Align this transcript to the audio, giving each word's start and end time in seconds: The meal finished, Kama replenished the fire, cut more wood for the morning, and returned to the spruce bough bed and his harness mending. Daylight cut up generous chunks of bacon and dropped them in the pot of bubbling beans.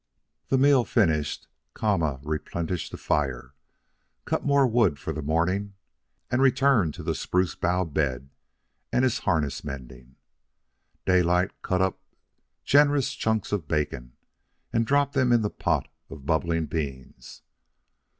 The 0.47 0.57
meal 0.57 0.83
finished, 0.83 1.47
Kama 1.75 2.19
replenished 2.23 2.91
the 2.91 2.97
fire, 2.97 3.53
cut 4.25 4.43
more 4.43 4.65
wood 4.65 4.97
for 4.97 5.13
the 5.13 5.21
morning, 5.21 5.75
and 6.31 6.41
returned 6.41 6.95
to 6.95 7.03
the 7.03 7.13
spruce 7.13 7.53
bough 7.53 7.85
bed 7.85 8.31
and 8.91 9.03
his 9.03 9.19
harness 9.19 9.63
mending. 9.63 10.15
Daylight 11.05 11.51
cut 11.61 11.83
up 11.83 11.99
generous 12.63 13.13
chunks 13.13 13.51
of 13.51 13.67
bacon 13.67 14.13
and 14.73 14.87
dropped 14.87 15.13
them 15.13 15.31
in 15.31 15.43
the 15.43 15.51
pot 15.51 15.87
of 16.09 16.25
bubbling 16.25 16.65
beans. 16.65 17.43